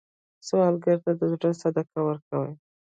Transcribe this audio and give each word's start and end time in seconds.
سوالګر 0.47 0.97
ته 1.03 1.11
د 1.19 1.21
زړه 1.31 1.49
صدقه 1.61 1.99
ورکوئ 2.07 2.51